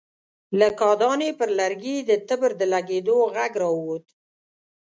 [0.59, 4.05] له کاهدانې پر لرګي د تبر د لګېدو غږ را ووت.